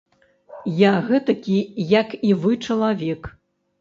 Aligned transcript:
Я 0.77 0.93
гэтакі, 1.11 1.57
як 2.01 2.17
і 2.31 2.33
вы, 2.47 2.59
чалавек. 2.69 3.21